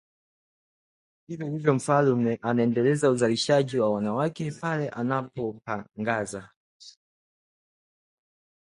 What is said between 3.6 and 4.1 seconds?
wa